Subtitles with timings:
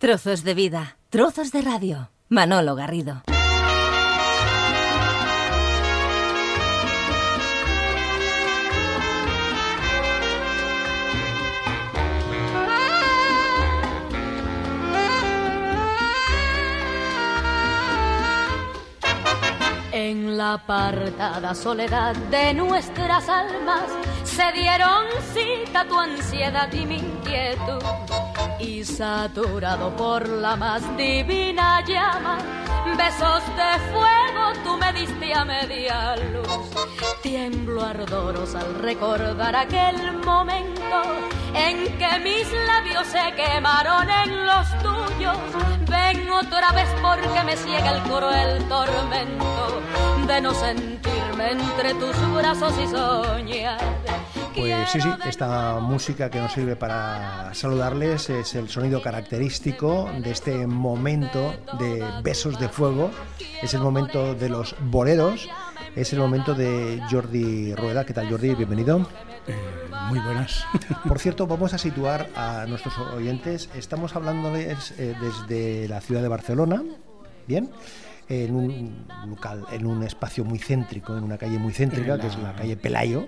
[0.00, 2.10] Trozos de vida, trozos de radio.
[2.28, 3.22] Manolo Garrido.
[19.90, 23.82] En la apartada soledad de nuestras almas
[24.22, 28.27] se dieron cita tu ansiedad y mi inquietud.
[28.60, 32.38] Y saturado por la más divina llama,
[32.96, 36.48] besos de fuego tú me diste a media luz.
[37.22, 41.02] Tiemblo ardorosa al recordar aquel momento
[41.54, 45.38] en que mis labios se quemaron en los tuyos.
[45.88, 49.80] Ven otra vez porque me ciega el cruel tormento
[50.26, 53.78] de no sentirme entre tus brazos y soñar.
[54.58, 60.32] Pues sí, sí, esta música que nos sirve para saludarles es el sonido característico de
[60.32, 63.12] este momento de besos de fuego,
[63.62, 65.48] es el momento de los boleros,
[65.94, 68.04] es el momento de Jordi Rueda.
[68.04, 68.56] ¿Qué tal Jordi?
[68.56, 69.06] Bienvenido.
[69.46, 69.54] Eh,
[70.08, 70.64] muy buenas.
[71.06, 73.68] Por cierto, vamos a situar a nuestros oyentes.
[73.76, 76.82] Estamos hablándoles eh, desde la ciudad de Barcelona,
[77.46, 77.70] ¿bien?
[78.28, 82.38] En un local, en un espacio muy céntrico, en una calle muy céntrica, que es
[82.38, 83.26] la calle Pelayo.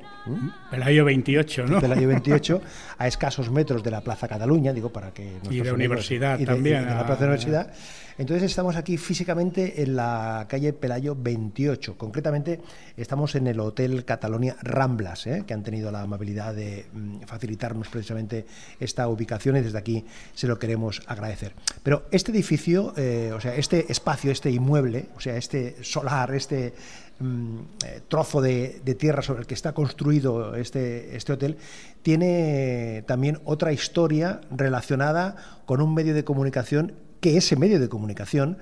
[0.70, 1.80] Pelayo 28, ¿no?
[1.80, 2.62] Pelayo 28,
[2.98, 5.38] a escasos metros de la Plaza Cataluña, digo, para que...
[5.48, 6.84] Y de universidad también.
[6.84, 7.72] de la Plaza de la Universidad.
[8.20, 11.96] Entonces estamos aquí físicamente en la calle Pelayo 28.
[11.96, 12.60] Concretamente
[12.94, 15.44] estamos en el Hotel Catalonia Ramblas, ¿eh?
[15.46, 18.44] que han tenido la amabilidad de mm, facilitarnos precisamente
[18.78, 20.04] esta ubicación y desde aquí
[20.34, 21.54] se lo queremos agradecer.
[21.82, 26.74] Pero este edificio, eh, o sea, este espacio, este inmueble, o sea, este solar, este
[27.18, 31.56] mm, eh, trozo de, tierra sobre el que está construido este, este hotel,
[32.02, 38.58] tiene también otra historia relacionada con un medio de comunicación que ese medio de comunicación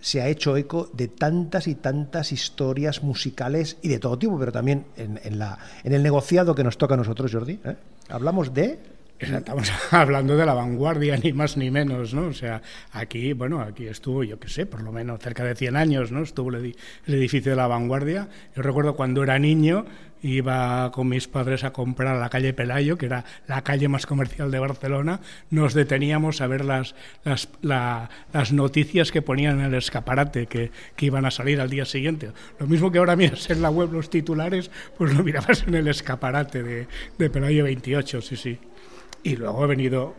[0.00, 4.50] se ha hecho eco de tantas y tantas historias musicales y de todo tipo, pero
[4.50, 7.60] también en, la, en el negociado que nos toca a nosotros, Jordi.
[7.64, 7.76] ¿eh?
[8.08, 8.78] Hablamos de
[9.20, 12.28] Estamos hablando de la vanguardia, ni más ni menos, ¿no?
[12.28, 15.76] O sea, aquí, bueno, aquí estuvo, yo qué sé, por lo menos cerca de 100
[15.76, 16.22] años, ¿no?
[16.22, 16.74] Estuvo el,
[17.06, 18.28] edificio de la vanguardia.
[18.56, 19.84] Yo recuerdo cuando era niño,
[20.22, 24.06] iba con mis padres a comprar a la calle Pelayo, que era la calle más
[24.06, 25.20] comercial de Barcelona,
[25.50, 26.94] nos deteníamos a ver las,
[28.52, 32.30] noticias que ponían en el escaparate que, iban a salir al día siguiente.
[32.58, 35.88] Lo mismo que ahora miras en la web los titulares, pues lo mirabas en el
[35.88, 36.88] escaparate de,
[37.18, 38.58] de Pelayo 28, sí, sí.
[39.22, 40.14] Y luego he venido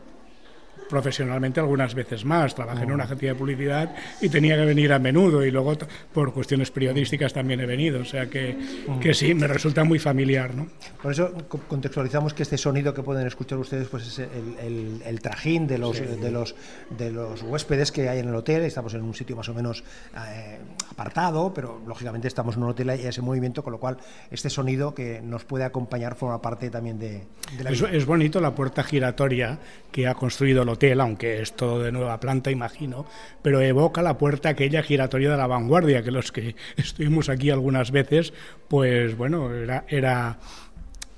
[0.91, 2.53] profesionalmente algunas veces más.
[2.53, 5.77] Trabajé en una agencia de publicidad y tenía que venir a menudo y luego
[6.13, 8.01] por cuestiones periodísticas también he venido.
[8.01, 8.57] O sea que,
[8.99, 10.53] que sí, me resulta muy familiar.
[10.53, 10.67] ¿no?
[11.01, 11.33] Por eso
[11.67, 15.97] contextualizamos que este sonido que pueden escuchar ustedes pues es el, el, trajín de los,
[15.97, 16.55] de, los,
[16.89, 18.63] de los huéspedes que hay en el hotel.
[18.63, 20.59] Estamos en un sitio más o menos eh,
[20.91, 23.97] apartado, pero lógicamente estamos en un hotel y hay ese movimiento, con lo cual
[24.29, 27.23] este sonido que nos puede acompañar forma parte también de,
[27.57, 27.69] de la...
[27.69, 29.57] Es, es bonito la puerta giratoria
[29.93, 33.05] que ha construido el hotel aunque es todo de nueva planta, imagino,
[33.41, 37.91] pero evoca la puerta aquella giratoria de la vanguardia, que los que estuvimos aquí algunas
[37.91, 38.33] veces,
[38.67, 40.39] pues bueno, era, era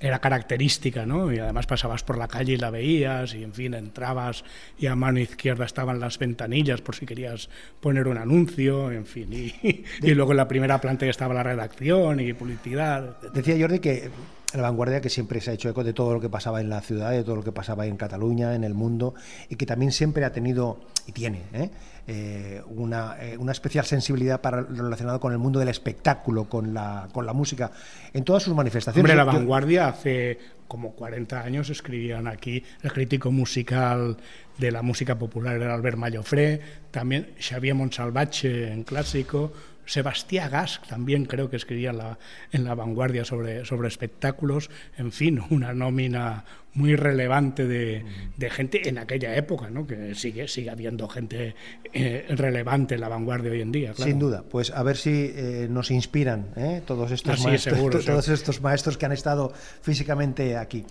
[0.04, 1.32] era característica, ¿no?
[1.32, 4.44] Y además pasabas por la calle y la veías, y en fin, entrabas
[4.78, 7.50] y a mano izquierda estaban las ventanillas por si querías
[7.80, 9.54] poner un anuncio, en fin, y,
[10.02, 13.22] y luego en la primera planta ya estaba la redacción y publicidad.
[13.32, 14.10] Decía Jordi que
[14.54, 16.82] la vanguardia que siempre se ha hecho eco de todo lo que pasaba en la
[16.82, 19.16] ciudad, de todo lo que pasaba en Cataluña, en el mundo,
[19.50, 21.70] y que también siempre ha tenido y tiene ¿eh?
[22.08, 27.08] Eh, una, eh, una, especial sensibilidad para, relacionada con el mundo del espectáculo, con la,
[27.12, 27.72] con la música,
[28.14, 29.10] en todas sus manifestaciones.
[29.10, 30.38] Hombre, la vanguardia hace
[30.68, 34.18] como 40 años escribían aquí el crítico musical
[34.58, 36.62] de la música popular era Albert Mallofré,
[36.92, 39.54] también Xavier Monsalvache en clásico,
[39.86, 42.18] Sebastián Gas también creo que escribía en la,
[42.52, 46.46] en la vanguardia sobre, sobre espectáculos, en fin, una nómina
[46.76, 48.04] muy relevante de,
[48.36, 49.86] de gente en aquella época, ¿no?
[49.86, 51.56] que sigue, sigue habiendo gente
[51.94, 53.94] eh, relevante en la vanguardia hoy en día.
[53.94, 56.82] Sin duda, pues a ver si eh, nos inspiran ¿eh?
[56.86, 60.86] todos, estos maestros, todos estos maestros que han estado físicamente aquí.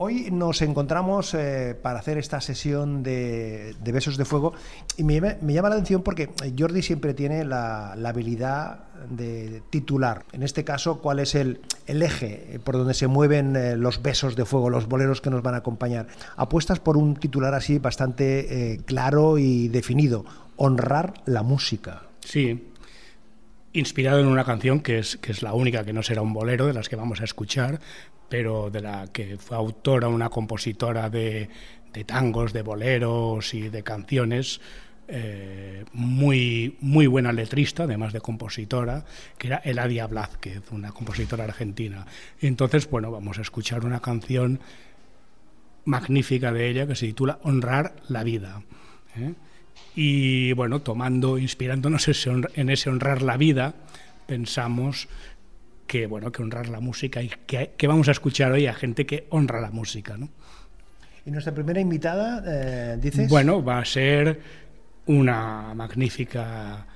[0.00, 4.52] Hoy nos encontramos eh, para hacer esta sesión de, Besos de Fuego
[4.96, 10.24] y me, llama la atención porque Jordi siempre tiene la, habilidad de titular.
[10.30, 14.44] En este caso, ¿cuál es el, eje por donde se mueven eh, los besos de
[14.44, 16.06] fuego, los boleros que nos van a acompañar?
[16.36, 20.24] Apuestas por un titular así bastante eh, claro y definido,
[20.54, 22.04] honrar la música.
[22.20, 22.68] Sí,
[23.72, 26.68] inspirado en una canción que es, que es la única que no será un bolero
[26.68, 27.80] de las que vamos a escuchar,
[28.28, 31.48] pero de la que fue autora una compositora de,
[32.06, 34.60] tangos, de boleros y de canciones
[35.08, 39.04] eh, muy, muy buena letrista, además de compositora,
[39.38, 42.06] que era Eladia Blázquez, una compositora argentina.
[42.40, 44.60] entonces, bueno, vamos a escuchar una canción
[45.86, 48.62] magnífica de ella que se titula Honrar la vida.
[49.16, 49.32] ¿eh?
[49.94, 52.06] Y bueno, tomando, inspirándonos
[52.54, 53.74] en ese honrar la vida,
[54.26, 55.08] pensamos
[55.88, 59.06] que bueno, que honrar la música y que, que vamos a escuchar hoy a gente
[59.06, 60.28] que honra la música, ¿no?
[61.26, 63.28] Y nuestra primera invitada, eh, dices.
[63.28, 64.40] Bueno, va a ser
[65.06, 66.86] una magnífica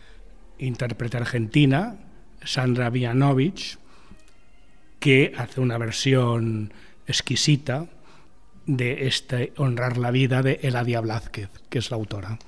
[0.58, 1.96] intérprete argentina,
[2.44, 3.78] Sandra Vianovich,
[5.00, 6.72] que hace una versión
[7.06, 7.86] exquisita
[8.66, 12.38] de este Honrar la vida de Eladia Blázquez, que es la autora.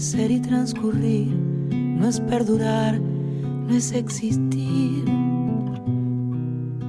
[0.00, 1.34] Ser y transcurrir,
[1.70, 5.04] no es perdurar, no es existir,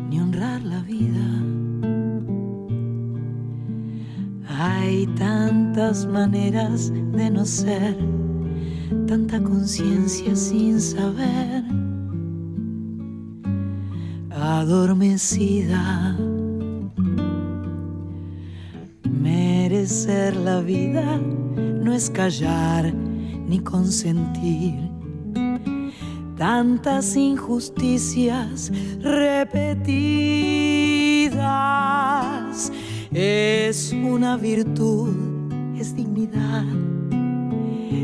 [0.09, 1.25] ni honrar la vida.
[4.47, 7.97] Hay tantas maneras de no ser,
[9.07, 11.63] tanta conciencia sin saber,
[14.29, 16.15] adormecida.
[19.09, 21.19] Merecer la vida
[21.55, 24.89] no es callar ni consentir
[26.39, 29.51] tantas injusticias repetidas.
[33.11, 35.13] Es una virtud,
[35.77, 36.63] es dignidad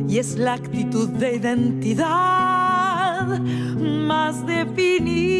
[0.07, 3.39] y es la actitud de identidad
[4.07, 5.35] más definida.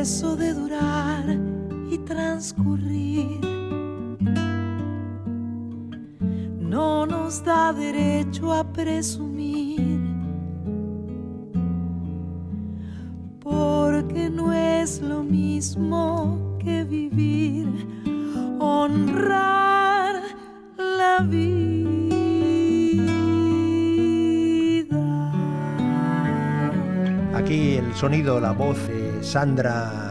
[0.00, 1.38] Eso de durar
[1.90, 3.47] y transcurrir
[7.28, 10.00] nos da derecho a presumir,
[13.38, 17.68] porque no es lo mismo que vivir,
[18.58, 20.22] honrar
[20.78, 21.68] la vida.
[27.34, 30.07] Aquí el sonido, la voz de Sandra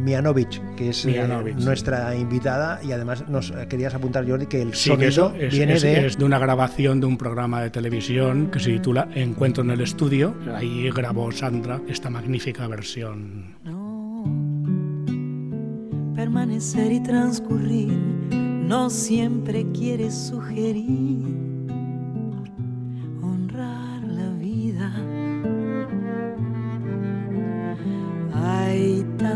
[0.00, 1.26] Mianovich, que es eh,
[1.56, 6.06] nuestra invitada, y además nos querías apuntar, Jordi, que el sonido viene de...
[6.06, 9.80] es de una grabación de un programa de televisión que se titula Encuentro en el
[9.80, 10.34] estudio.
[10.54, 13.56] Ahí grabó Sandra esta magnífica versión.
[13.64, 14.24] No,
[16.14, 17.92] permanecer y transcurrir
[18.70, 21.49] no siempre quiere sugerir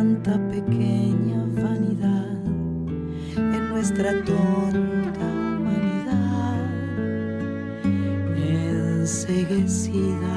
[0.05, 2.37] tanta pequeña vanidad
[3.37, 6.67] en nuestra tonta humanidad
[8.37, 10.37] enseguecida.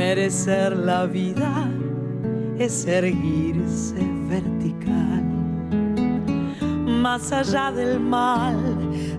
[0.00, 1.70] Merecer la vida
[2.58, 5.24] es erguirse vertical,
[7.02, 8.58] más allá del mal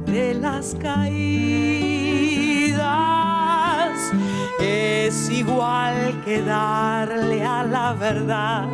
[0.06, 1.99] de las caídas
[4.60, 8.68] es igual que darle a la verdad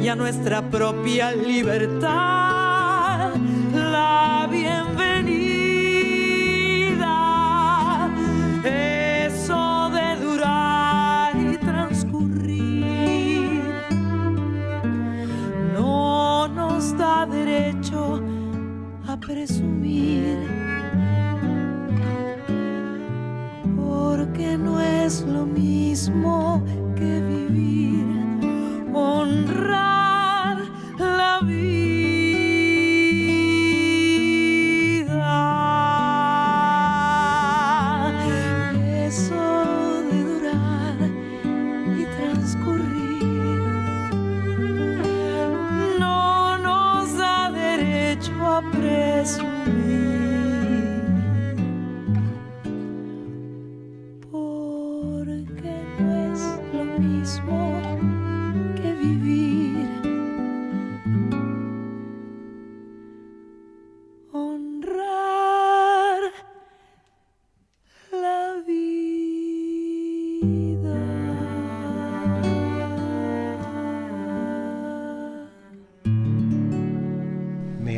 [0.00, 2.65] y a nuestra propia libertad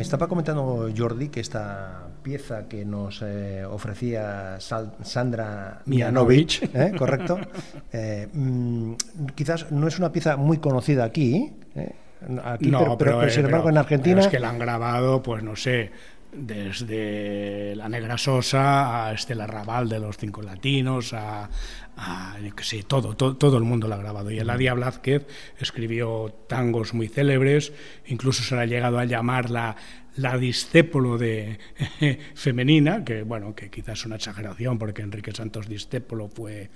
[0.09, 6.93] estaba comentando Jordi que esta pieza que nos eh, ofrecía Sandra Mianovich, ¿eh?
[6.97, 7.39] correcto,
[8.33, 8.93] mm,
[9.35, 11.53] quizás no es una pieza muy conocida aquí,
[12.43, 14.21] aquí no, pero, sin embargo en Argentina...
[14.21, 15.91] es que la han grabado, pues no sé,
[16.31, 21.49] desde La Negra Sosa a Estela Raval de los Cinco Latinos, a,
[22.55, 24.31] que sé, todo, todo, el mundo la ha grabado.
[24.31, 25.27] Y Eladia Blázquez
[25.59, 27.73] escribió tangos muy célebres,
[28.05, 29.75] incluso se le ha llegado a llamar la,
[30.15, 31.59] la discépolo de
[32.35, 36.69] femenina, que bueno, que quizás es una exageración porque Enrique Santos Discépolo fue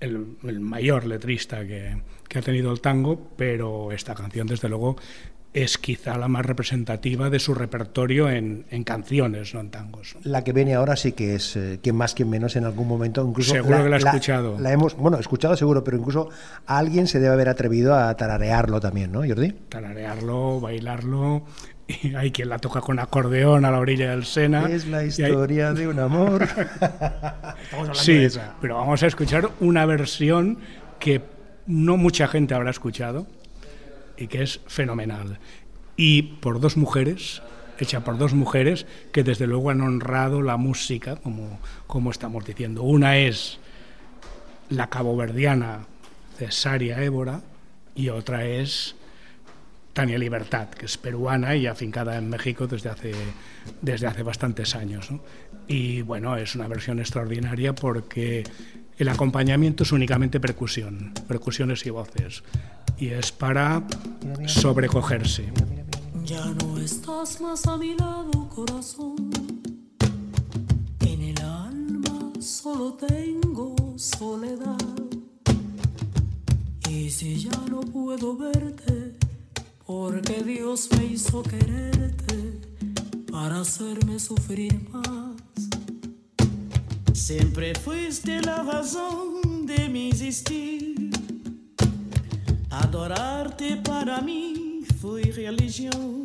[0.00, 4.96] el, mayor letrista que, que ha tenido el tango, pero esta canción desde luego
[5.54, 10.16] es quizá la más representativa de su repertorio en, canciones, no en tangos.
[10.24, 13.24] La que viene ahora sí que es, eh, que más que menos en algún momento,
[13.26, 13.52] incluso...
[13.52, 14.58] Seguro que la ha escuchado.
[14.58, 16.28] La, hemos, bueno, escuchado seguro, pero incluso
[16.66, 19.52] alguien se debe haber atrevido a tararearlo también, ¿no, Jordi?
[19.68, 21.44] Tararearlo, bailarlo,
[21.86, 24.68] y hay quien la toca con acordeón a la orilla del Sena.
[24.68, 26.48] Es la historia de un amor.
[27.92, 28.26] sí,
[28.60, 30.58] pero vamos a escuchar una versión
[30.98, 31.22] que
[31.66, 33.26] no mucha gente habrá escuchado
[34.16, 35.38] y que es fenomenal.
[35.96, 37.42] Y por dos mujeres,
[37.78, 42.82] hecha por dos mujeres que desde luego han honrado la música, como, como estamos diciendo.
[42.82, 43.58] Una es
[44.70, 45.86] la caboverdiana
[46.36, 47.42] Cesaria Évora
[47.94, 48.96] y otra es
[49.92, 53.12] Tania Libertad, que es peruana y afincada en México desde hace,
[53.80, 55.08] desde hace bastantes años.
[55.68, 58.42] Y bueno, es una versión extraordinaria porque
[58.98, 62.42] el acompañamiento es únicamente percusión, percusiones y voces
[62.98, 63.82] y es para
[64.46, 65.52] sobrecogerse.
[66.24, 69.30] Ya no estás más a mi lado, corazón.
[71.00, 74.78] En el alma solo tengo soledad.
[76.88, 79.18] Y si ya no puedo verte,
[79.86, 82.60] porque Dios me hizo quererte
[83.30, 85.34] para hacerme sufrir más.
[87.14, 91.10] Siempre fuiste la razón de mi existir
[92.70, 96.24] Adorarte para mí fue religión.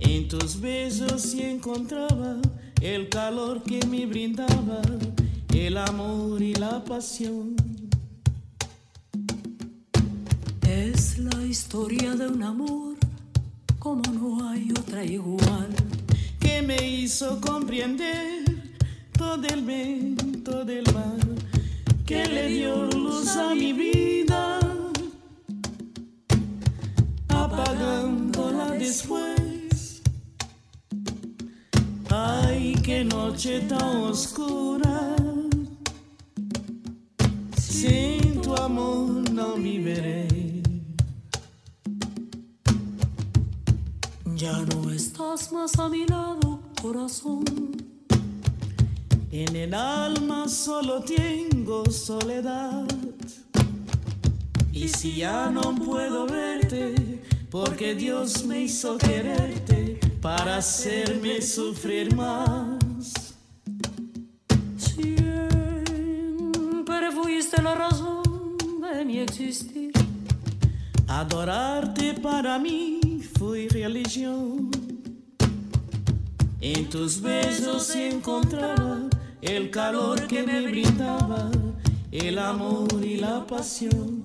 [0.00, 2.36] En tus besos sí encontraba
[2.80, 4.82] el calor que me brindaba,
[5.54, 7.54] el amor y la pasión.
[10.68, 12.96] Es la historia de un amor
[13.78, 15.68] como no hay otra igual,
[16.40, 18.49] que me hizo comprender
[19.20, 21.20] todo el bien, todo el mal,
[22.06, 24.58] que le dio luz a mi vida
[27.28, 30.00] apagándola después.
[32.08, 35.14] Ay, qué noche tan oscura.
[37.58, 40.62] Sin tu amor no viviré.
[44.34, 47.89] Ya no estás más a mi lado, corazón.
[49.32, 52.84] En el alma solo tengo soledad.
[54.72, 63.36] Y si ya no puedo verte, porque Dios me hizo quererte para hacerme sufrir más.
[64.76, 65.52] Siempre
[67.12, 69.92] fuiste la razón de mi existir.
[71.06, 74.72] Adorarte para mí fue religión.
[76.60, 79.08] En tus besos encontraba
[79.56, 81.50] el calor que me brindaba,
[82.12, 84.19] el amor y la pasión.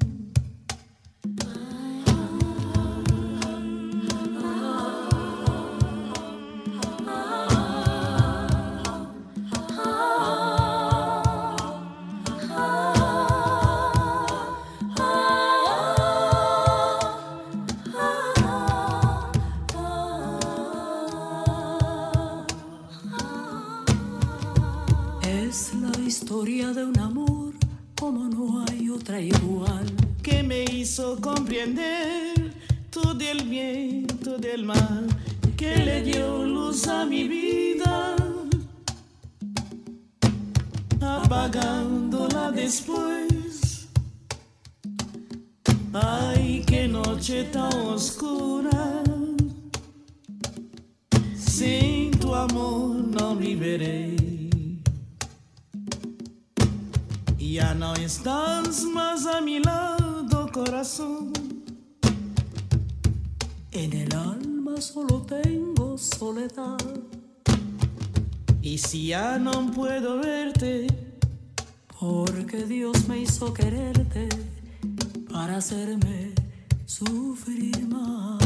[35.58, 38.16] que le dio luz a mi vida,
[41.02, 43.88] apagándola después.
[45.94, 49.04] Ay, qué noche tan oscura.
[51.36, 54.16] Sin tu amor no liberé.
[57.38, 61.32] Ya no estás más a mi lado, corazón.
[63.72, 66.78] En el alma solo tengo soledad.
[68.62, 70.88] Y si ya no puedo verte,
[72.00, 74.28] porque Dios me hizo quererte
[75.32, 76.34] para hacerme
[76.86, 78.44] sufrir más.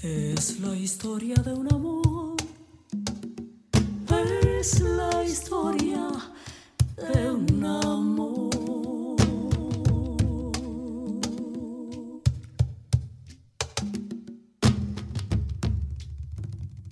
[0.00, 2.36] Es la historia de un amor.
[4.60, 6.08] Es la historia
[7.12, 8.63] de un amor.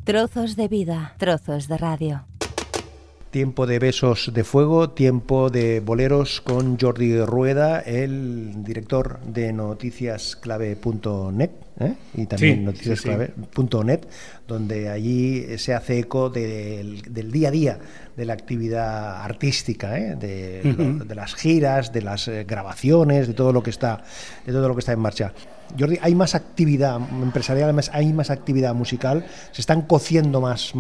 [0.05, 2.25] Trozos de vida, trozos de radio.
[3.31, 11.51] Tiempo de besos de fuego, tiempo de boleros con Jordi Rueda, el director de noticiasclave.net
[11.79, 11.95] ¿eh?
[12.15, 14.01] y también Sí, noticiasclave.net,
[14.49, 17.79] donde allí se hace eco del, del día a día
[18.17, 20.17] de la actividad artística, ¿eh?
[20.17, 24.03] de, de las giras, de las eh, grabaciones, de todo lo que está,
[24.45, 25.33] de todo lo que está en marcha.
[25.79, 30.73] Jordi, hay más actividad empresarial, hay más actividad musical, se están cociendo más,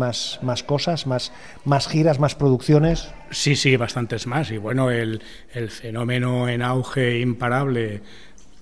[0.67, 3.13] cosas, más, giras, más producciones.
[3.31, 4.51] Sí, sí, bastantes más.
[4.51, 5.23] Y bueno, el,
[5.69, 8.03] fenómeno en auge imparable,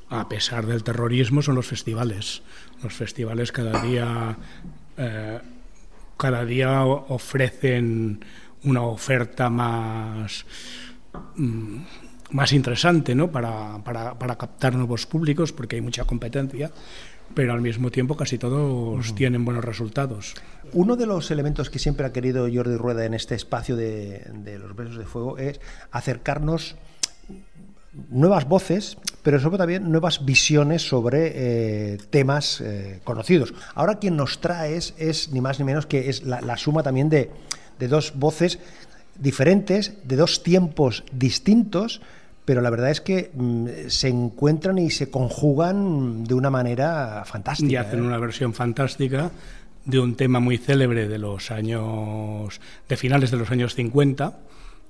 [0.09, 2.43] a pesar del terrorismo, son los festivales.
[2.83, 4.37] Los festivales cada día,
[4.97, 5.41] eh,
[6.17, 8.25] cada día ofrecen
[8.65, 10.45] una oferta más,
[11.37, 11.83] mm,
[12.31, 13.31] más interesante ¿no?
[13.31, 16.71] para, para, para captar nuevos públicos, porque hay mucha competencia,
[17.35, 20.35] pero al mismo tiempo casi todos tienen buenos resultados.
[20.73, 24.59] Uno de los elementos que siempre ha querido Jordi Rueda en este espacio de, de
[24.59, 25.61] los besos de fuego es
[25.91, 26.77] acercarnos
[28.09, 33.53] nuevas voces, pero sobre todo también nuevas visiones sobre eh, temas eh, conocidos.
[33.75, 36.83] Ahora quien nos trae es, es ni más ni menos que es la, la suma
[36.83, 37.31] también de,
[37.79, 38.59] de dos voces
[39.19, 42.01] diferentes, de dos tiempos distintos,
[42.51, 47.71] pero la verdad es que mm, se encuentran y se conjugan de una manera fantástica.
[47.71, 48.03] y hacen ¿eh?
[48.09, 49.31] una versión fantástica
[49.85, 54.37] de un tema muy célebre de los años de finales de los años 50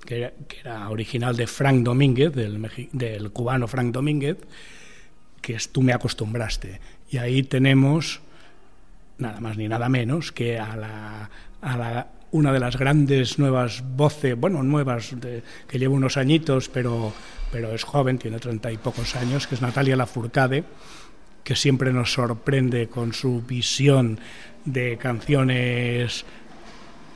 [0.07, 4.37] que, que era original de Frank Domínguez del, mexi- del cubano Frank Domínguez
[5.39, 8.21] que es Tú me acostumbraste y ahí tenemos
[9.19, 11.29] nada más ni nada menos que a la,
[11.61, 16.69] a la- una de las grandes nuevas voces, bueno, nuevas, de- que lleva unos añitos,
[16.69, 17.11] pero,
[17.51, 20.63] pero es joven, tiene treinta y pocos años, que es Natalia Lafourcade,
[21.43, 24.19] que siempre nos sorprende con su visión
[24.65, 26.23] de canciones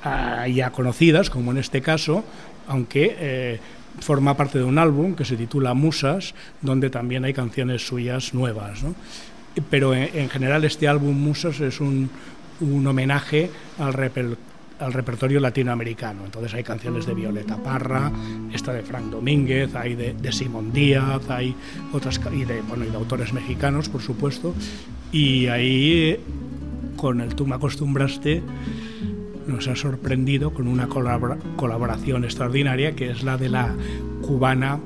[0.04, 2.24] ah, ya conocidas, como en este caso,
[2.67, 3.60] aunque eh,
[4.00, 8.84] forma parte de un álbum que se titula Musas, donde también hay canciones suyas nuevas.
[8.84, 8.95] ¿no?
[9.69, 12.10] Pero en, en general este álbum Musas es un,
[12.60, 14.38] un homenaje al, reper-
[14.80, 16.26] al repertorio latinoamericano.
[16.26, 18.12] Entonces hay canciones de Violeta Parra,
[18.54, 21.56] esta de Frank Domínguez, hay de, de Simón Díaz, hay
[21.94, 24.54] otras y de, bueno, y de autores mexicanos, por supuesto.
[25.12, 26.18] Y ahí,
[26.98, 28.42] con el Tú me acostumbraste,
[29.48, 33.76] nos ha sorprendido con una colabora- colaboración extraordinaria que es la de la
[34.22, 34.80] cubana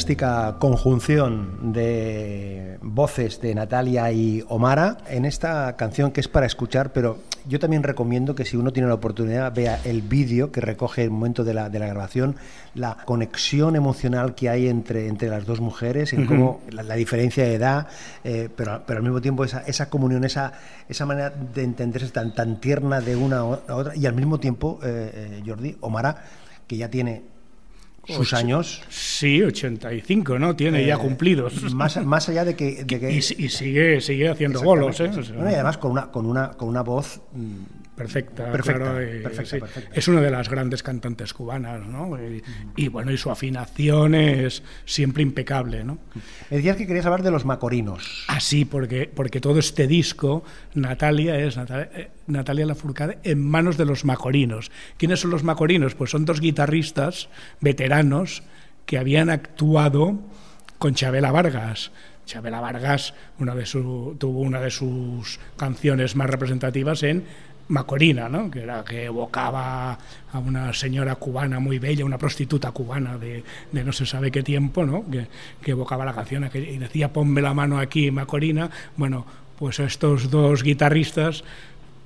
[0.00, 6.94] Fantástica conjunción de voces de Natalia y Omara en esta canción que es para escuchar,
[6.94, 11.04] pero yo también recomiendo que si uno tiene la oportunidad vea el vídeo que recoge
[11.04, 12.36] el momento de la, de la grabación,
[12.74, 17.44] la conexión emocional que hay entre, entre las dos mujeres, en cómo la, la diferencia
[17.44, 17.86] de edad,
[18.24, 20.54] eh, pero, pero al mismo tiempo esa, esa comunión, esa,
[20.88, 24.80] esa manera de entenderse tan, tan tierna de una a otra, y al mismo tiempo,
[24.82, 26.24] eh, eh, Jordi, Omara,
[26.66, 27.24] que ya tiene
[28.16, 30.56] sus años, Sí, 85, ¿no?
[30.56, 31.72] Tiene eh, ya cumplidos.
[31.74, 32.84] Más, más allá de que...
[32.84, 35.10] de que- Y, y sigue, sigue haciendo bolos, ¿eh?
[35.16, 38.80] O sea, Bueno, y además con una, con una, con una voz mm, perfecta, Perfecta,
[38.80, 39.60] claro, y- perfecta, sí.
[39.60, 39.90] perfecta.
[39.94, 42.16] Es una de las grandes cantantes cubanas, ¿no?
[42.22, 42.42] Y,
[42.76, 45.98] y, bueno, y su afinación es siempre impecable, ¿no?
[46.50, 48.24] Me decías que querías hablar de los macorinos.
[48.28, 53.84] Así, porque, porque todo este disco, Natalia es Natalia, eh, Natalia Lafourcade en manos de
[53.84, 54.70] los macorinos.
[54.96, 55.94] ¿Quiénes son los macorinos?
[55.94, 57.28] Pues son dos guitarristas
[57.60, 58.42] veteranos
[58.86, 60.18] que habían actuado
[60.78, 61.92] con Chabela Vargas.
[62.26, 67.24] Chabela Vargas una de su, tuvo una de sus canciones más representativas en
[67.70, 68.50] Macorina, ¿no?
[68.50, 69.98] que era que evocaba
[70.32, 74.42] a una señora cubana muy bella, una prostituta cubana de, de no se sabe qué
[74.42, 75.08] tiempo, ¿no?
[75.10, 75.26] que,
[75.62, 78.70] que evocaba la canción aquella y decía ponme la mano aquí, Macorina.
[78.96, 79.24] Bueno,
[79.58, 81.44] pues a estos dos guitarristas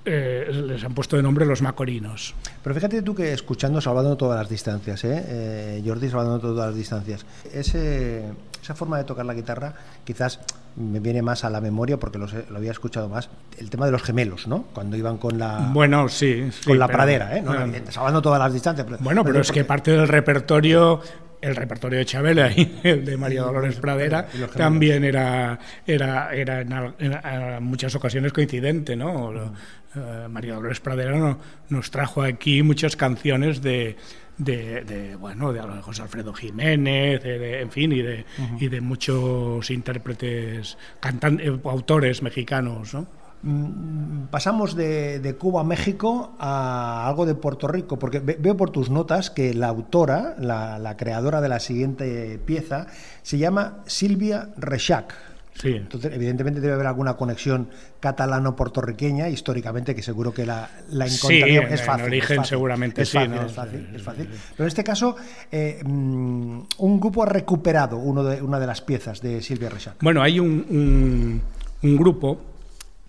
[0.05, 2.35] eh, les han puesto de nombre los Macorinos.
[2.62, 5.24] Pero fíjate tú que escuchando, salvando todas las distancias, ¿eh?
[5.27, 8.24] Eh, Jordi salvando todas las distancias, ese,
[8.64, 9.74] esa forma de tocar la guitarra
[10.05, 10.40] quizás
[10.77, 14.03] me viene más a la memoria porque lo, había escuchado más, el tema de los
[14.03, 14.62] gemelos, ¿no?
[14.72, 16.48] Cuando iban con la, Bueno, sí.
[16.50, 17.42] sí, con la pero- pradera, ¿eh?
[17.42, 17.66] No, Ah.
[17.66, 18.87] no, salvando todas las distancias.
[19.00, 21.00] Bueno, pero es que parte del repertorio,
[21.40, 27.62] el repertorio de Chabela y el de María Dolores Pradera también era, era, era en,
[27.62, 29.31] muchas ocasiones coincidente, ¿no?
[29.31, 29.53] Lo-
[29.94, 33.96] eh, María Dolores Pradera no- nos trajo aquí muchas canciones de,
[34.38, 38.25] de, de, bueno, de José Alfredo Jiménez, de- de- en fin, y de,
[38.59, 43.07] y de muchos intérpretes, cantan, eh, autores mexicanos, ¿no?
[43.42, 48.57] Mm, Pasamos de, de Cuba a México a algo de Puerto Rico, porque ve- veo
[48.57, 52.87] por tus notas que la autora, la, la creadora de la siguiente pieza,
[53.23, 55.14] se llama Silvia Rechac.
[55.54, 55.68] Sí.
[55.76, 57.68] Entonces, evidentemente debe haber alguna conexión
[58.00, 61.68] catalano-puertorriqueña históricamente, que seguro que la, la Sí, encontraríamos.
[61.68, 62.04] en- es en fácil.
[62.06, 63.46] origen es fácil, seguramente es sí, fácil, ¿no?
[63.46, 64.02] Es fácil, es.
[64.02, 65.16] Pero en este caso,
[65.52, 69.96] eh, mm, un grupo ha recuperado uno de, una de las piezas de Silvia Rechac.
[70.02, 71.42] Bueno, hay un, un-
[71.82, 72.40] un grupo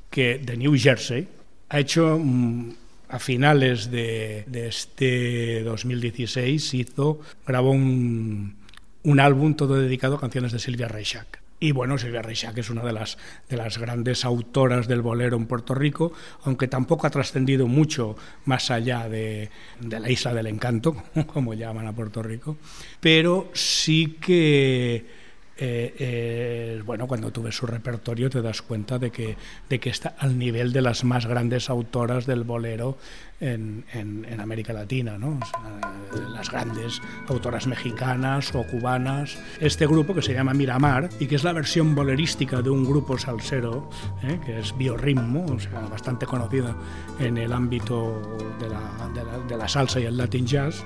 [0.10, 1.27] que de New Jersey
[1.69, 2.69] ha hecho mm,
[3.10, 8.55] a finales de, de este 2016 hizo grabó un,
[9.03, 11.41] un álbum todo dedicado a canciones de Silvia Rechac.
[11.60, 13.18] Y bueno, Silvia Rechac es una de las,
[13.50, 16.12] de las grandes autoras del bolero en Puerto Rico,
[16.44, 21.88] aunque tampoco ha trascendido mucho más allá de, de la isla del encanto, como llaman
[21.88, 22.58] a Puerto Rico,
[23.00, 25.14] pero sí que
[25.58, 29.38] eh, eh, bueno, cuando tú ves su repertorio te das cuenta de que,
[29.70, 32.98] de que está al nivel de las más grandes autoras del bolero
[33.39, 35.39] en, en- en América Latina, ¿no?
[35.41, 39.38] O sea, eh, las grandes autoras mexicanas o cubanas.
[39.60, 43.18] Este grupo que se llama Miramar y que es la versión bolerística de un grupo
[43.18, 43.89] salsero,
[44.24, 44.39] ¿eh?
[44.46, 46.76] que es Biorritmo, o sea, bastante conocida
[47.20, 48.22] en el ámbito
[48.60, 50.84] de la, de la- de la salsa y el Latin jazz.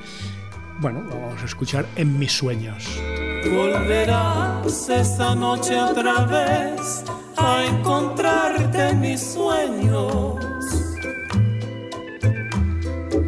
[0.82, 2.88] Bueno, vamos a escuchar En mis sueños.
[3.52, 7.04] Volverás esta noche otra vez
[7.36, 10.38] a encontrarte en mis sueños.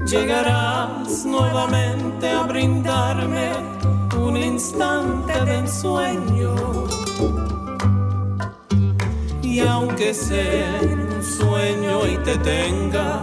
[0.09, 3.51] Llegarás nuevamente a brindarme
[4.17, 6.55] un instante de ensueño.
[9.41, 13.21] Y aunque sea un sueño y te tenga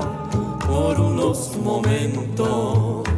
[0.67, 3.09] por unos momentos,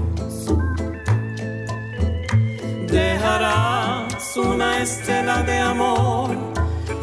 [2.91, 6.37] dejarás una estela de amor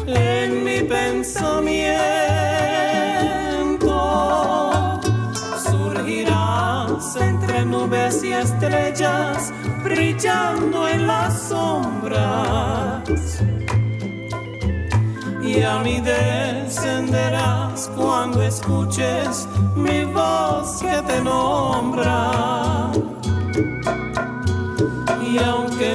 [0.06, 1.90] en mi pensamiento.
[5.68, 13.02] Surgirás entre nubes y estrellas brillando en las sombras.
[15.42, 22.90] Y a mí descenderás cuando escuches mi voz que te nombra.
[25.22, 25.38] Y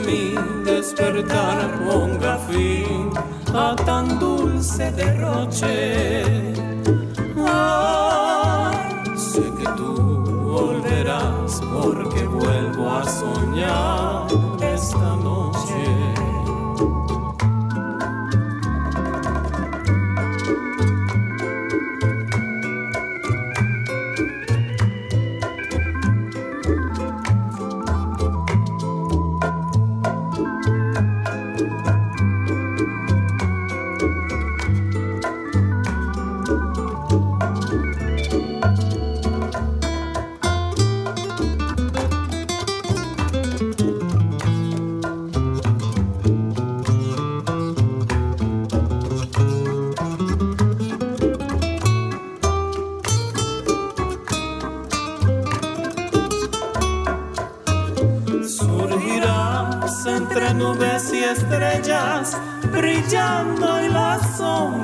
[0.06, 3.10] mi despertar ponga fin
[3.54, 6.24] a tan dulce derroche,
[9.16, 9.92] sé que tú
[10.54, 14.53] volverás porque vuelvo a soñar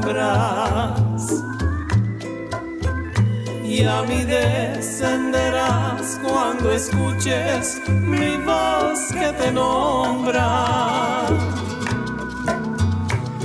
[0.09, 0.15] Y
[3.85, 11.27] a mí descenderás cuando escuches mi voz que te nombra.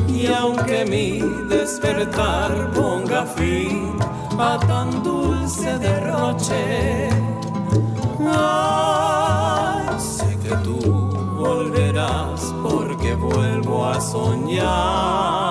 [0.08, 3.98] Y aunque mi despertar ponga fin
[4.38, 7.10] a tan dulce derroche,
[9.98, 10.80] sé que tú
[11.36, 15.43] volverás porque vuelvo a soñar.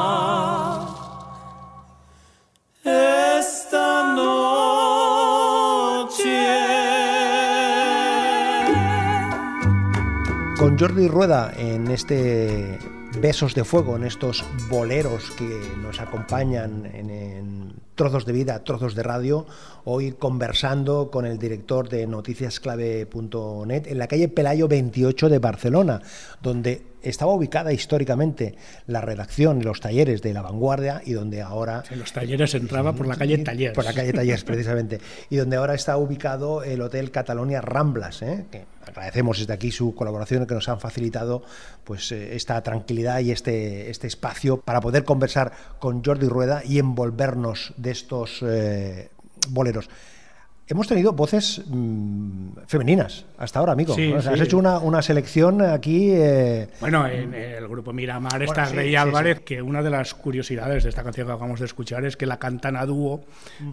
[10.84, 12.78] Jordi Rueda en este
[13.22, 15.48] Besos de Fuego, en estos boleros que
[15.82, 19.46] nos acompañan en, en Trozos de Vida, Trozos de Radio,
[19.86, 26.02] hoy conversando con el director de noticiasclave.net en la calle Pelayo 28 de Barcelona,
[26.42, 28.56] donde estaba ubicada históricamente
[28.88, 31.84] la redacción y los talleres de La Vanguardia y donde ahora...
[31.92, 33.76] En los talleres entraba por la calle Talleres.
[33.76, 35.00] Por la calle Talleres, precisamente.
[35.30, 38.46] y donde ahora está ubicado el Hotel Catalonia Ramblas, ¿eh?
[38.52, 41.44] que agradecemos desde aquí su colaboración que nos han facilitado
[41.84, 46.80] pues eh, esta tranquilidad y este, este espacio para poder conversar con Jordi Rueda y
[46.80, 49.10] envolvernos de estos eh,
[49.50, 49.90] boleros.
[50.66, 53.94] Hemos tenido voces mmm, femeninas hasta ahora, amigo.
[53.94, 54.40] Sí, o sea, sí.
[54.40, 56.12] Has hecho una, una selección aquí.
[56.14, 56.70] Eh...
[56.80, 60.84] Bueno, en el grupo Miramar Bueno, está sí, Rey Álvarez, que una de las curiosidades
[60.84, 63.26] de esta canción que acabamos de escuchar es que la cantan a dúo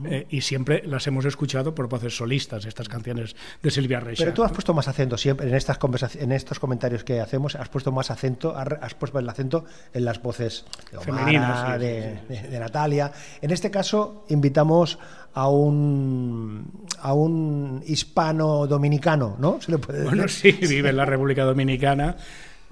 [0.04, 4.24] eh, y siempre las hemos escuchado por voces solistas, estas canciones de Silvia Reixa.
[4.24, 7.54] Pero tú has puesto más acento siempre en estas conversaciones, en estos comentarios que hacemos,
[7.54, 13.12] has puesto más acento, has puesto el acento en las voces de Femeninas, de Natalia.
[13.40, 14.98] En este caso invitamos
[15.34, 19.60] a un a un hispano dominicano, ¿no?
[19.60, 20.10] Se le puede decir.
[20.14, 22.16] Bueno, sí, vive en la República Dominicana,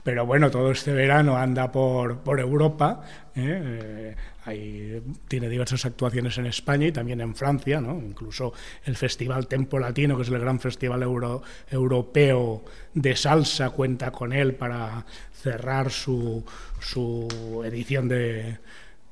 [0.02, 3.02] pero bueno, todo este verano anda por, por Europa.
[3.34, 4.14] ¿eh?
[4.50, 7.98] Eh, tiene diversas actuaciones en España y también en Francia, ¿no?
[7.98, 8.54] Incluso
[8.86, 14.32] el Festival Tempo Latino, que es el gran festival euro- europeo de salsa, cuenta con
[14.32, 16.42] él para cerrar su,
[16.80, 18.56] su edición de,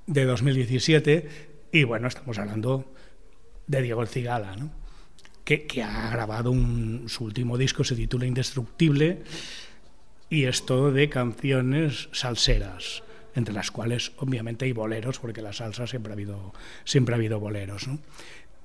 [0.07, 1.29] de 2017.
[1.73, 2.93] Y bueno, estamos hablando
[3.67, 4.71] de Diego El Cigala, ¿no?
[5.47, 9.23] que, ha grabado un, su último disco, se titula Indestructible,
[10.29, 13.05] y es todo de canciones salseras,
[13.37, 16.53] entre las cuales obviamente hay boleros, porque la salsa siempre ha habido,
[16.85, 17.87] siempre ha habido boleros.
[17.87, 18.01] ¿no?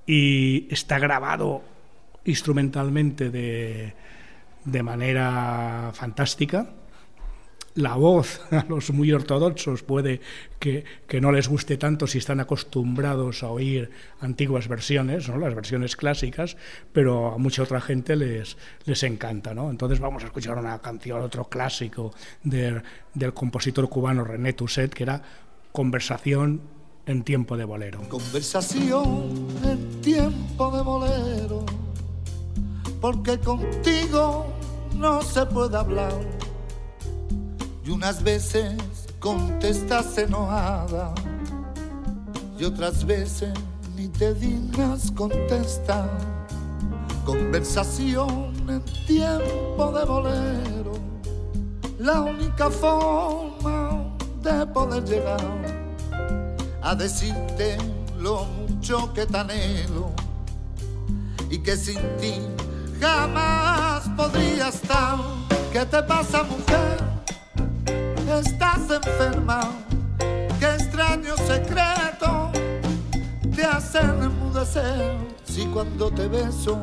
[0.08, 1.62] Y está grabado
[2.26, 3.94] instrumentalmente de,
[4.66, 6.74] de manera fantástica.
[7.76, 10.20] La voz a los muy ortodoxos puede
[10.60, 15.38] que, que, no les guste tanto si están acostumbrados a oír antiguas versiones, ¿no?
[15.38, 16.58] las versiones clásicas,
[16.92, 19.54] pero a mucha otra gente les, les encanta.
[19.54, 19.70] ¿no?
[19.72, 22.82] Entonces vamos a escuchar una canción, otro clásico de,
[23.14, 25.22] del compositor cubano René Tusset, que era
[25.72, 26.62] Conversación
[27.06, 28.02] en tiempo de bolero.
[28.10, 31.66] Conversación en tiempo de bolero,
[33.00, 34.48] porque contigo
[34.98, 36.51] no se puede hablar.
[37.84, 38.78] Y unas veces
[39.20, 41.14] contestas enojada,
[42.60, 43.54] y otras veces
[43.96, 46.10] ni te dignas contestar.
[47.26, 50.94] Conversación en tiempo de bolero,
[52.00, 55.40] la única forma de poder llegar
[56.82, 57.78] a decirte
[58.20, 60.12] lo mucho que te anhelo
[61.50, 62.40] y que sin ti
[63.00, 65.18] jamás podría estar.
[65.72, 67.11] ¿Qué te pasa, mujer?
[68.40, 69.62] estás enferma,
[70.60, 72.52] qué extraño secreto
[73.56, 75.18] te hace enmudecer.
[75.44, 76.78] Si cuando te beso,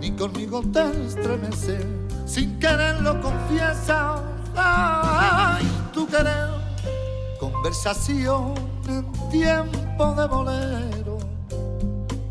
[0.00, 1.80] ni conmigo te estremece,
[2.26, 4.20] sin querer lo confiesas,
[4.56, 6.48] ay, tu querer,
[7.40, 8.54] conversación
[8.88, 11.18] en tiempo de bolero,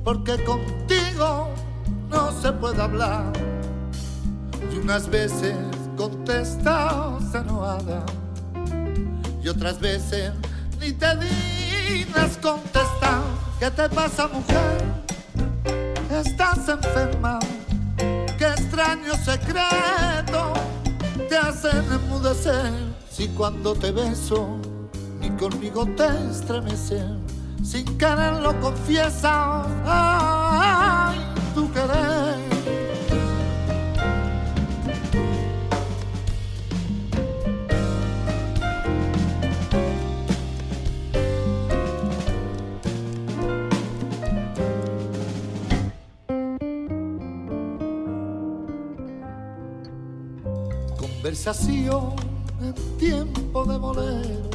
[0.03, 1.49] porque contigo
[2.10, 3.33] no se puede hablar,
[4.71, 5.55] y unas veces
[5.97, 8.05] contestas enojada
[9.47, 10.33] y otras veces
[10.77, 13.21] ni te dignas contestar.
[13.57, 14.83] ¿Qué te pasa, mujer?
[16.12, 17.39] Estás enferma.
[18.38, 20.53] Qué extraño secreto
[21.29, 22.73] te hacen enmudecer.
[23.10, 24.60] Si cuando te beso,
[25.21, 27.01] ni conmigo te estremece.
[27.63, 29.65] Sin querer lo confiesas.
[29.86, 31.19] Ay,
[31.55, 32.46] tu querer
[51.38, 52.15] conversación
[52.62, 54.50] en tiempo de bolero,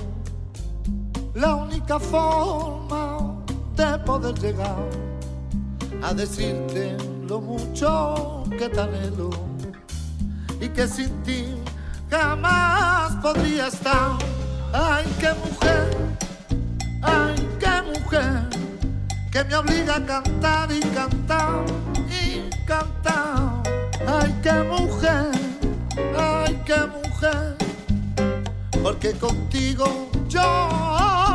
[1.34, 3.36] la única forma
[3.76, 4.88] de poder llegar
[6.02, 6.96] a decirte
[7.28, 9.30] lo mucho que te anhelo
[10.60, 11.54] y que sin ti
[12.10, 14.18] jamás podría estar.
[14.72, 15.96] Ay, qué mujer,
[17.02, 18.48] ay, qué mujer,
[19.30, 21.64] que me obliga a cantar y cantar
[22.10, 23.62] y cantar.
[24.04, 25.51] Ay, qué mujer
[26.70, 27.56] mujer,
[28.82, 31.31] porque contigo yo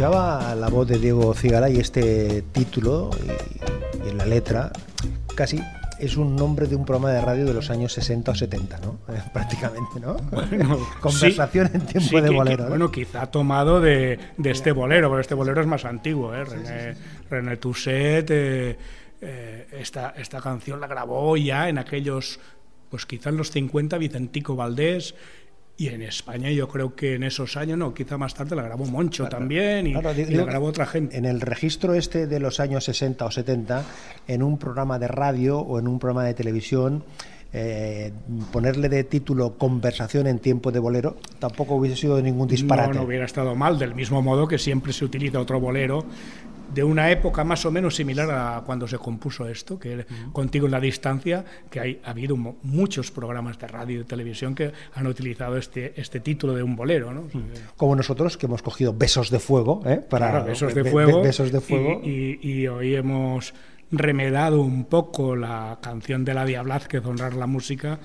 [0.00, 4.72] escuchaba la voz de Diego Cigala y este título y, y en la letra,
[5.36, 5.60] casi
[5.98, 8.98] es un nombre de un programa de radio de los años 60 o 70, ¿no?
[9.14, 10.14] Eh, prácticamente, ¿no?
[10.30, 12.56] Bueno, Conversación sí, en tiempo sí, de bolero.
[12.56, 12.68] que- ¿no?
[12.70, 16.44] bueno, quizá tomado de, de este bolero, pero este bolero es más antiguo, ¿eh?
[16.46, 16.94] René,
[17.28, 18.78] René Toussaint, eh,
[19.20, 22.40] eh, esta, esta canción la grabó ya en aquellos,
[22.88, 25.14] pues quizá en los 50, Vicentico Valdés,
[25.80, 28.84] y en España yo creo que en esos años, no, quizá más tarde la grabó
[28.84, 31.16] Moncho también, y, Claro, y digo la grabó otra gente.
[31.16, 33.82] En el registro este de los años 60 o 70,
[34.28, 37.02] en un programa de radio o en un programa de televisión,
[37.54, 38.12] eh,
[38.52, 42.92] ponerle de título Conversación en tiempo de bolero tampoco hubiese sido ningún disparate.
[42.92, 46.04] No, no hubiera estado mal, del mismo modo que siempre se utiliza otro bolero
[46.74, 50.66] de una época más o menos similar a cuando se compuso esto, que era Contigo
[50.66, 55.06] en la distancia, que hay, ha habido muchos programas de radio y televisión que han
[55.06, 57.24] utilizado este, este título de un bolero, ¿no?
[57.76, 59.96] Como nosotros, que hemos cogido Besos de Fuego, ¿eh?
[60.08, 61.22] para Claro, besos de be- be- fuego.
[61.22, 62.00] besos de y- fuego.
[62.04, 63.52] Y, y hoy hemos
[63.92, 67.98] remedado un poco la canción de la Blázquez, honrar la música,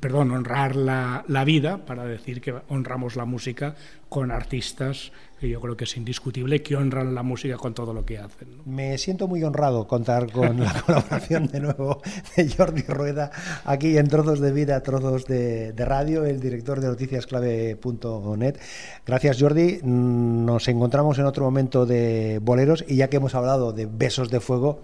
[0.00, 3.74] perdón, honrar la, la vida, para decir que honramos la música
[4.08, 8.04] con artistas que yo creo que es indiscutible que honran la música con todo lo
[8.04, 8.60] que hacen.
[8.64, 12.00] Me siento muy honrado contar con la colaboración de nuevo
[12.36, 13.32] de Jordi Rueda
[13.64, 18.56] aquí en Trozos de Vida, Trozos de, de Radio, el director de noticiasclave.net.
[19.04, 23.86] Gracias Jordi, nos encontramos en otro momento de boleros y ya que hemos hablado de
[23.86, 24.80] besos de fuego,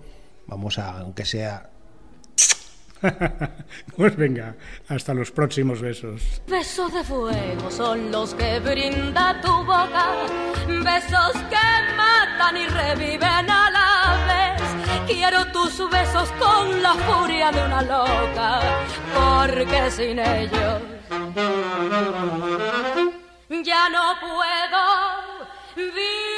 [0.48, 1.70] vamos a, aunque sea
[3.96, 4.54] Pues venga,
[4.88, 6.40] hasta los próximos besos.
[6.46, 10.06] Besos de fuego son los que brinda tu boca,
[10.66, 14.62] besos que matan y reviven a la vez.
[15.06, 18.60] Quiero tus besos con la furia de una loca,
[19.14, 20.82] porque sin ellos
[23.64, 24.84] ya no puedo
[25.76, 26.37] vivir.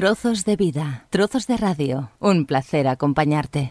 [0.00, 2.10] Trozos de vida, trozos de radio.
[2.20, 3.68] Un placer acompañarte.